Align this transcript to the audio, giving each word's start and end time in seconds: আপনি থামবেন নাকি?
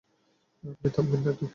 আপনি 0.63 0.89
থামবেন 0.95 1.21
নাকি? 1.25 1.45